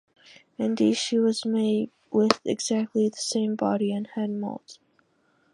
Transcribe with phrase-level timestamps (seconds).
[0.57, 4.79] Indeed, she was made with exactly the same body and head molds.